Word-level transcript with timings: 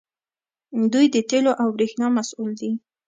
دوی 0.93 1.05
د 1.15 1.17
تیلو 1.29 1.51
او 1.61 1.67
بریښنا 1.75 2.07
مسوول 2.17 2.51
دي. 2.61 2.71